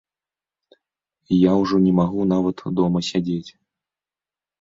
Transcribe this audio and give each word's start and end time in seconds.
Я 1.35 1.51
ўжо 1.63 1.75
не 1.85 1.91
магу 1.99 2.21
нават 2.33 2.57
дома 2.79 2.99
сядзець. 3.11 3.51